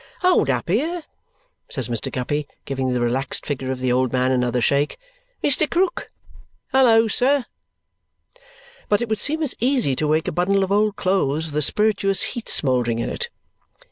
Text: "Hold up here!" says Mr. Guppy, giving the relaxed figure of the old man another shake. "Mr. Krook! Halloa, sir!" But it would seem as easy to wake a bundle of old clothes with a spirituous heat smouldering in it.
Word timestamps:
"Hold 0.21 0.49
up 0.49 0.67
here!" 0.67 1.03
says 1.69 1.87
Mr. 1.87 2.11
Guppy, 2.11 2.47
giving 2.65 2.91
the 2.91 2.99
relaxed 3.01 3.45
figure 3.45 3.69
of 3.69 3.79
the 3.79 3.91
old 3.91 4.11
man 4.11 4.31
another 4.31 4.59
shake. 4.59 4.97
"Mr. 5.43 5.69
Krook! 5.69 6.07
Halloa, 6.69 7.07
sir!" 7.11 7.45
But 8.89 9.03
it 9.03 9.09
would 9.09 9.19
seem 9.19 9.43
as 9.43 9.53
easy 9.59 9.95
to 9.97 10.07
wake 10.07 10.27
a 10.27 10.31
bundle 10.31 10.63
of 10.63 10.71
old 10.71 10.95
clothes 10.95 11.45
with 11.45 11.57
a 11.57 11.61
spirituous 11.61 12.23
heat 12.33 12.49
smouldering 12.49 12.97
in 12.97 13.11
it. 13.11 13.29